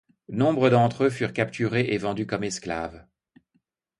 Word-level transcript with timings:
Nombre 0.29 0.71
d'entre 0.71 1.03
eux 1.03 1.09
furent 1.11 1.31
capturés 1.31 1.93
et 1.93 1.99
vendus 1.99 2.25
comme 2.25 2.43
esclaves. 2.43 3.05